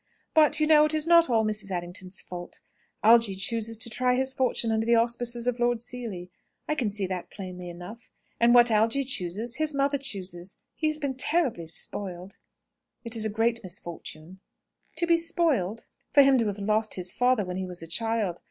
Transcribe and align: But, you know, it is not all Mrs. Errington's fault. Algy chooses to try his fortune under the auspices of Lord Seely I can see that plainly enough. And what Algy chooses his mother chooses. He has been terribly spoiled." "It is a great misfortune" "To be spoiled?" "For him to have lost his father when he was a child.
But, 0.33 0.59
you 0.59 0.65
know, 0.65 0.83
it 0.85 0.95
is 0.95 1.05
not 1.05 1.29
all 1.29 1.45
Mrs. 1.45 1.69
Errington's 1.69 2.21
fault. 2.23 2.59
Algy 3.03 3.35
chooses 3.35 3.77
to 3.77 3.87
try 3.87 4.15
his 4.15 4.33
fortune 4.33 4.71
under 4.71 4.83
the 4.83 4.95
auspices 4.95 5.45
of 5.45 5.59
Lord 5.59 5.79
Seely 5.79 6.31
I 6.67 6.73
can 6.73 6.89
see 6.89 7.05
that 7.05 7.29
plainly 7.29 7.69
enough. 7.69 8.09
And 8.39 8.55
what 8.55 8.71
Algy 8.71 9.03
chooses 9.03 9.57
his 9.57 9.75
mother 9.75 9.99
chooses. 9.99 10.57
He 10.73 10.87
has 10.87 10.97
been 10.97 11.13
terribly 11.17 11.67
spoiled." 11.67 12.37
"It 13.03 13.15
is 13.15 13.25
a 13.25 13.29
great 13.29 13.59
misfortune" 13.63 14.39
"To 14.97 15.05
be 15.05 15.17
spoiled?" 15.17 15.85
"For 16.13 16.23
him 16.23 16.35
to 16.39 16.47
have 16.47 16.57
lost 16.57 16.95
his 16.95 17.11
father 17.11 17.45
when 17.45 17.57
he 17.57 17.65
was 17.67 17.83
a 17.83 17.87
child. 17.87 18.39